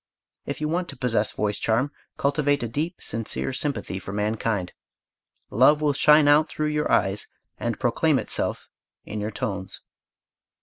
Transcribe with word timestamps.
If 0.47 0.59
you 0.59 0.67
want 0.67 0.89
to 0.89 0.97
possess 0.97 1.31
voice 1.31 1.59
charm, 1.59 1.91
cultivate 2.17 2.63
a 2.63 2.67
deep, 2.67 2.95
sincere 3.03 3.53
sympathy 3.53 3.99
for 3.99 4.11
mankind. 4.11 4.73
Love 5.51 5.79
will 5.79 5.93
shine 5.93 6.27
out 6.27 6.49
through 6.49 6.69
your 6.69 6.91
eyes 6.91 7.27
and 7.59 7.79
proclaim 7.79 8.17
itself 8.17 8.67
in 9.05 9.21
your 9.21 9.29
tones. 9.29 9.81